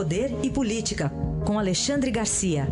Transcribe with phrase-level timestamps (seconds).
[0.00, 1.10] Poder e Política,
[1.46, 2.62] com Alexandre Garcia.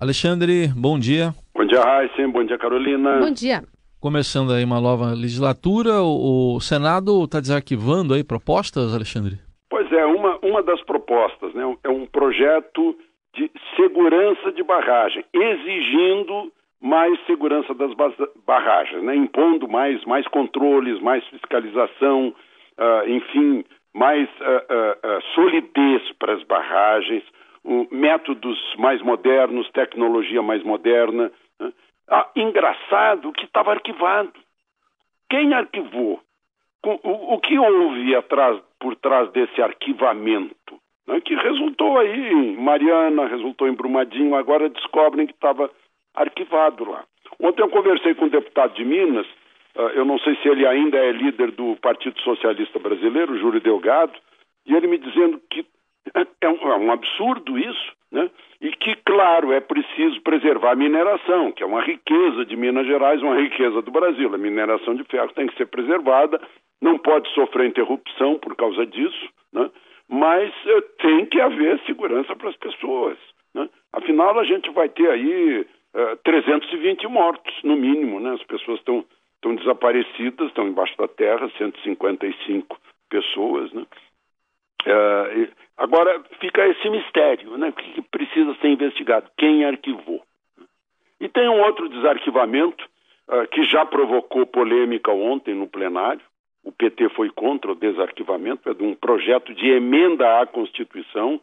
[0.00, 1.32] Alexandre, bom dia.
[1.54, 2.28] Bom dia, Raíssen.
[2.28, 3.20] Bom dia, Carolina.
[3.20, 3.62] Bom dia.
[4.00, 9.38] Começando aí uma nova legislatura, o, Senado está desarquivando aí propostas, Alexandre?
[9.70, 11.62] Pois é, uma, uma das propostas, né?
[11.84, 12.96] É um projeto
[13.32, 16.50] de segurança de barragem, exigindo
[16.84, 17.92] mais segurança das
[18.44, 19.16] barragens, né?
[19.16, 27.24] impondo mais, mais controles, mais fiscalização, uh, enfim, mais uh, uh, solidez para as barragens,
[27.90, 31.32] métodos mais modernos, tecnologia mais moderna.
[31.58, 31.72] Né?
[32.06, 34.34] Ah, engraçado que estava arquivado.
[35.30, 36.20] Quem arquivou?
[36.84, 40.78] O, o, que houve atrás, por trás desse arquivamento?
[41.06, 41.18] Né?
[41.22, 45.70] Que resultou aí em Mariana, resultou em Brumadinho, agora descobrem que estava
[46.14, 47.04] arquivado lá.
[47.40, 49.26] Ontem eu conversei com um deputado de Minas,
[49.76, 54.12] uh, eu não sei se ele ainda é líder do Partido Socialista Brasileiro, Júlio Delgado,
[54.66, 55.66] e ele me dizendo que
[56.40, 58.30] é um, é um absurdo isso, né?
[58.60, 63.22] E que, claro, é preciso preservar a mineração, que é uma riqueza de Minas Gerais,
[63.22, 64.32] uma riqueza do Brasil.
[64.32, 66.40] A mineração de ferro tem que ser preservada,
[66.80, 69.70] não pode sofrer interrupção por causa disso, né?
[70.08, 73.18] mas uh, tem que haver segurança para as pessoas.
[73.54, 73.68] Né?
[73.92, 78.20] Afinal, a gente vai ter aí uh, eh, 320 mortos, no mínimo.
[78.20, 78.32] Né?
[78.34, 79.04] As pessoas estão
[79.56, 82.78] desaparecidas, estão embaixo da terra, 155
[83.08, 83.72] pessoas.
[83.72, 83.86] Né?
[84.86, 87.68] Uh, agora fica esse mistério, né?
[87.68, 89.30] O que precisa ser investigado?
[89.36, 90.22] Quem arquivou?
[91.20, 92.84] E tem um outro desarquivamento
[93.28, 96.20] uh, que já provocou polêmica ontem no plenário.
[96.62, 101.40] O PT foi contra o desarquivamento, é de um projeto de emenda à Constituição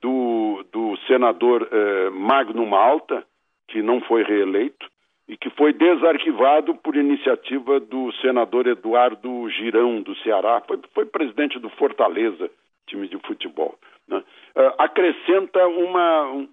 [0.00, 3.24] do, do senador uh, Magno Malta,
[3.70, 4.86] que não foi reeleito,
[5.28, 11.58] e que foi desarquivado por iniciativa do senador Eduardo Girão, do Ceará, foi, foi presidente
[11.58, 12.50] do Fortaleza
[12.90, 13.78] time de futebol.
[14.08, 14.18] Né?
[14.18, 16.48] Uh, acrescenta uma, um,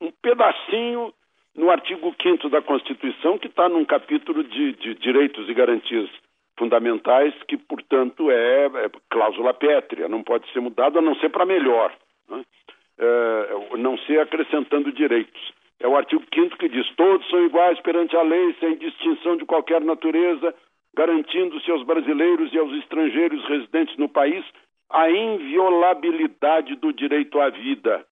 [0.00, 1.12] um, pedacinho
[1.54, 6.08] no artigo 5 da Constituição, que está num capítulo de, de, direitos e garantias
[6.58, 11.44] fundamentais, que, portanto, é, é, cláusula pétrea, não pode ser mudado a não ser para
[11.44, 11.92] melhor,
[12.30, 12.42] né?
[12.98, 15.52] uh, não ser acrescentando direitos.
[15.80, 19.44] É o artigo 5 que diz: todos são iguais perante a lei, sem distinção de
[19.44, 20.54] qualquer natureza,
[20.94, 24.44] garantindo-se aos brasileiros e aos estrangeiros residentes no país
[24.88, 28.06] a inviolabilidade do direito à vida.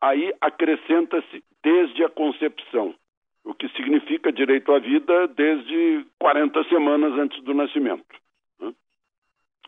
[0.00, 2.94] Aí acrescenta-se desde a concepção,
[3.44, 8.04] o que significa direito à vida desde 40 semanas antes do nascimento.
[8.60, 8.72] Né?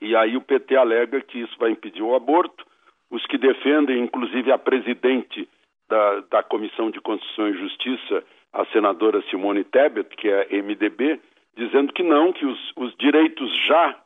[0.00, 2.64] E aí o PT alega que isso vai impedir o aborto.
[3.10, 5.48] Os que defendem, inclusive a presidente
[5.92, 11.20] da, da Comissão de Constituição e Justiça, a senadora Simone Tebet, que é MDB,
[11.54, 13.98] dizendo que não, que os, os direitos já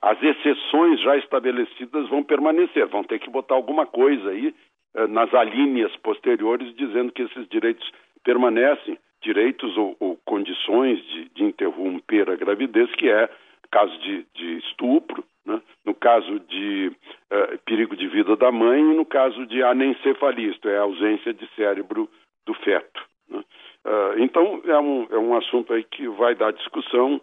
[0.00, 4.54] as exceções já estabelecidas vão permanecer, vão ter que botar alguma coisa aí
[4.94, 7.90] eh, nas alíneas posteriores dizendo que esses direitos
[8.22, 13.28] permanecem, direitos ou, ou condições de, de, interromper a gravidez, que é
[13.68, 15.60] caso de, de estupro, né?
[15.84, 16.92] no caso de
[17.34, 21.34] uh, perigo de vida da mãe e no caso de anencefalia, isto é, a ausência
[21.34, 22.08] de cérebro
[22.46, 23.02] do feto.
[23.28, 23.44] Né?
[23.84, 27.20] Uh, então, é um, é um assunto aí que vai dar discussão,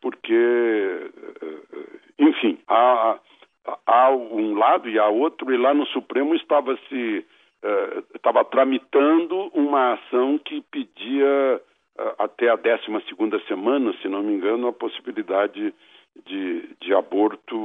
[0.00, 1.76] porque, eh,
[2.18, 3.20] enfim, há,
[3.86, 7.24] há um lado e há outro, e lá no Supremo estava se
[8.12, 11.62] estava tramitando uma ação que pedia
[12.18, 15.72] até a 12 segunda semana, se não me engano, a possibilidade
[16.26, 17.56] de, de aborto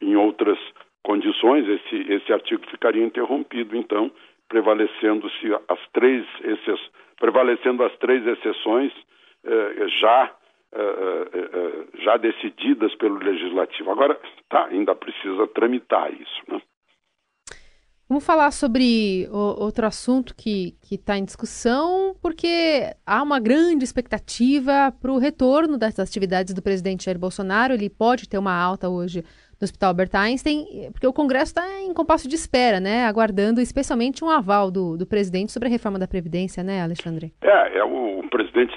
[0.00, 0.58] em outras
[1.02, 1.66] condições.
[1.68, 4.10] Esse, esse artigo ficaria interrompido, então,
[4.48, 6.26] prevalecendo-se as três
[7.18, 8.92] prevalecendo as três exceções
[10.00, 10.30] já
[10.72, 13.90] uh, já decididas pelo legislativo.
[13.90, 16.60] Agora, tá, ainda precisa tramitar isso, né?
[18.08, 24.90] Vamos falar sobre o, outro assunto que está em discussão, porque há uma grande expectativa
[24.98, 27.74] para o retorno das atividades do presidente Jair Bolsonaro.
[27.74, 29.22] Ele pode ter uma alta hoje
[29.60, 33.04] no Hospital Albert Einstein, porque o Congresso está em compasso de espera, né?
[33.04, 37.34] Aguardando especialmente um aval do, do presidente sobre a reforma da Previdência, né, Alexandre?
[37.42, 38.74] É, é o, o presidente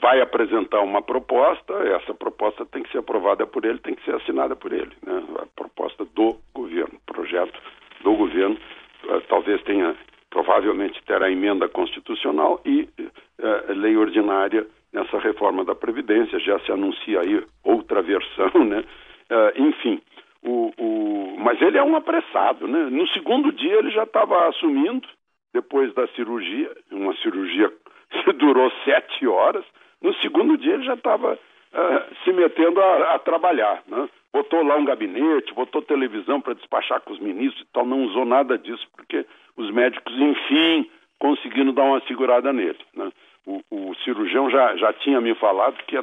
[0.00, 4.14] vai apresentar uma proposta, essa proposta tem que ser aprovada por ele, tem que ser
[4.14, 5.24] assinada por ele, né?
[5.42, 7.58] A proposta do governo, projeto
[8.02, 8.56] do governo,
[9.04, 9.94] uh, talvez tenha,
[10.30, 17.20] provavelmente terá emenda constitucional e uh, lei ordinária nessa reforma da Previdência, já se anuncia
[17.20, 18.84] aí outra versão, né?
[19.30, 20.00] Uh, enfim,
[20.42, 22.88] o, o, mas ele é um apressado, né?
[22.90, 25.06] No segundo dia ele já estava assumindo,
[25.52, 27.70] depois da cirurgia, uma cirurgia
[28.38, 29.64] durou sete horas.
[30.02, 31.38] No segundo dia ele já estava
[31.80, 33.82] uh, se metendo a, a trabalhar.
[33.86, 34.08] Né?
[34.32, 38.24] Botou lá um gabinete, botou televisão para despachar com os ministros e tal, não usou
[38.24, 42.78] nada disso, porque os médicos, enfim, conseguiram dar uma segurada nele.
[42.94, 43.10] Né?
[43.46, 45.96] O, o, cirurgião já, já tinha me falado que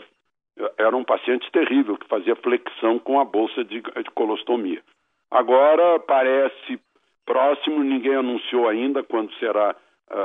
[0.77, 4.81] era um paciente terrível, que fazia flexão com a bolsa de, de colostomia.
[5.29, 6.79] Agora parece
[7.25, 9.75] próximo, ninguém anunciou ainda quando será
[10.09, 10.19] a,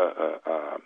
[0.47, 0.79] a,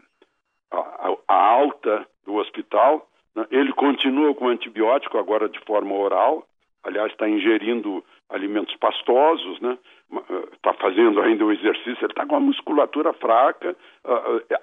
[0.73, 3.07] a, a alta do hospital.
[3.37, 3.47] Né?
[3.51, 6.45] Ele continua com antibiótico, agora de forma oral.
[6.83, 9.79] Aliás, está ingerindo alimentos pastosos, né?
[10.55, 12.05] Está eh, fazendo ainda o exercício.
[12.05, 13.77] Ele está com a musculatura fraca.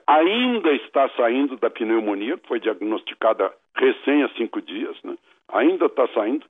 [0.08, 5.18] ainda está saindo da pneumonia, que foi diagnosticada recém há cinco dias, né?
[5.50, 6.46] Ainda está saindo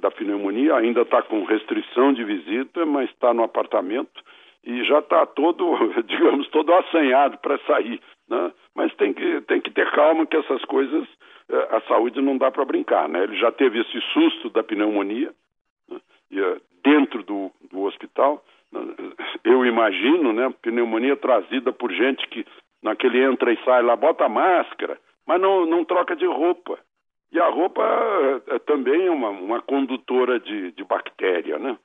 [0.00, 4.22] da pneumonia, ainda está com restrição de visita, mas está no apartamento
[4.64, 8.00] e já está todo, digamos, todo assanhado para sair.
[8.28, 8.52] Né?
[8.74, 11.14] Mas tem que, tem que ter calma que essas coisas, eh,
[11.50, 13.08] a saúde não dá para brincar.
[13.08, 13.22] Né?
[13.22, 15.32] Ele já teve esse susto da pneumonia
[15.88, 15.98] né?
[16.32, 18.44] eh, dentro do, do hospital.
[18.72, 18.80] Né?
[19.44, 22.46] Eu imagino, né, pneumonia trazida por gente que
[22.82, 26.78] naquele entra e sai lá, bota máscara, mas não, não troca de roupa.
[27.30, 27.82] E a roupa
[28.48, 31.76] é, também é uma, uma condutora de, de bactéria, né?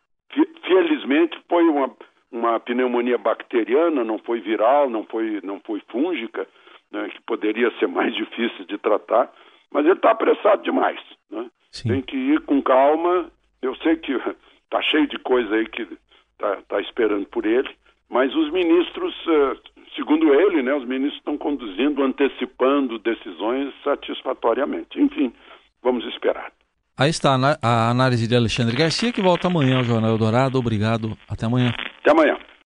[0.65, 1.91] Felizmente foi uma,
[2.31, 6.47] uma pneumonia bacteriana, não foi viral, não foi, não foi fúngica,
[6.91, 9.31] né, que poderia ser mais difícil de tratar,
[9.73, 10.99] mas ele está apressado demais.
[11.29, 11.49] Né?
[11.81, 13.29] Tem que ir com calma.
[13.61, 15.87] Eu sei que está cheio de coisa aí que
[16.33, 17.69] está tá esperando por ele,
[18.09, 19.57] mas os ministros, eh,
[19.95, 25.01] segundo ele, né, os ministros estão conduzindo, antecipando decisões satisfatoriamente.
[25.01, 25.33] Enfim,
[25.81, 26.51] vamos esperar.
[26.95, 30.59] Aí está a análise de Alexandre Garcia, que volta amanhã ao Jornal Eldorado.
[30.59, 31.17] Obrigado.
[31.27, 31.73] Até amanhã.
[32.01, 32.37] Até amanhã.